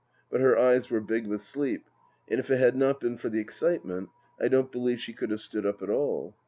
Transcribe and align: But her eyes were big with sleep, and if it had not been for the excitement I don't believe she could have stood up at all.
But 0.31 0.41
her 0.41 0.57
eyes 0.57 0.89
were 0.89 0.99
big 0.99 1.27
with 1.27 1.43
sleep, 1.43 1.87
and 2.27 2.39
if 2.39 2.49
it 2.49 2.57
had 2.59 2.75
not 2.75 2.99
been 2.99 3.17
for 3.17 3.29
the 3.29 3.39
excitement 3.39 4.09
I 4.41 4.47
don't 4.47 4.71
believe 4.71 4.99
she 4.99 5.13
could 5.13 5.29
have 5.29 5.41
stood 5.41 5.63
up 5.67 5.83
at 5.83 5.91
all. 5.91 6.35